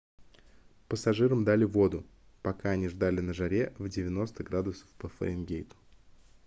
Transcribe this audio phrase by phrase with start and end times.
[0.87, 2.03] пассажирам дали воду
[2.41, 5.75] пока они ждали на жаре в 90 градусов по фаренгейту